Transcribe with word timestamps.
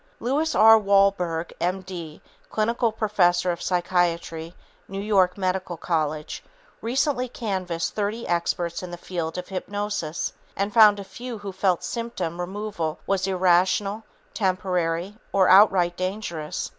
Lewis 0.19 0.55
R. 0.55 0.79
Wolberg, 0.79 1.53
M.D., 1.61 2.21
clinical 2.49 2.91
professor 2.91 3.51
of 3.51 3.61
psychiatry, 3.61 4.55
New 4.87 4.99
York 4.99 5.37
Medical 5.37 5.77
College, 5.77 6.43
recently 6.81 7.29
canvassed 7.29 7.93
30 7.93 8.27
experts 8.27 8.81
in 8.81 8.89
the 8.89 8.97
field 8.97 9.37
of 9.37 9.49
hypnosis 9.49 10.33
and 10.55 10.73
found 10.73 10.99
a 10.99 11.03
few 11.03 11.37
who 11.37 11.51
felt 11.51 11.83
symptom 11.83 12.41
removal 12.41 12.97
was 13.05 13.27
"irrational, 13.27 14.01
temporary 14.33 15.17
or 15.31 15.47
outright 15.49 15.95
dangerous." 15.97 16.67